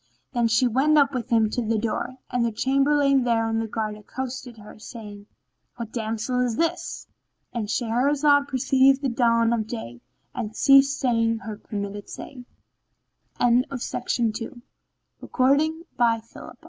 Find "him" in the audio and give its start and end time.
1.29-1.47